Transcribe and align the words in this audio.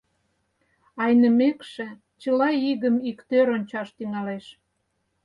Айнымекше, 1.03 1.87
чыла 2.21 2.49
игым 2.71 2.95
иктӧр 3.09 3.47
ончаш 3.55 3.87
тӱҥалеш. 3.97 4.45